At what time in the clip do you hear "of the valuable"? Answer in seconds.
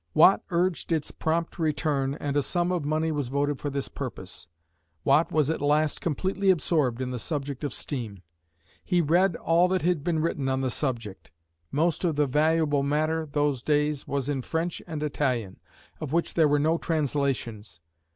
12.03-12.81